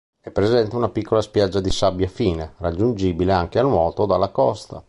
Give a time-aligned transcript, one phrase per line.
[0.19, 4.79] È presente una piccola spiaggia di sabbia fine, raggiungibile anche a nuoto dalla costa.